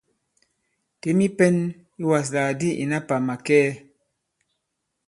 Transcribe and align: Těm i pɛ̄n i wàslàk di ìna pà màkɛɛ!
Těm 1.01 1.17
i 1.27 1.29
pɛ̄n 1.37 1.55
i 2.01 2.03
wàslàk 2.09 2.51
di 2.59 2.69
ìna 2.83 2.97
pà 3.07 3.15
màkɛɛ! 3.27 3.69